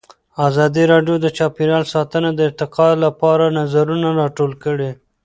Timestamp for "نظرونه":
3.59-4.07